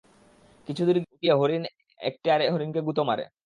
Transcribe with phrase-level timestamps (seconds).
[0.67, 1.63] কিছুদূর গিয়ে একটি হরিণ
[1.99, 3.23] আরেকটি হরিণকে গুতো মারে।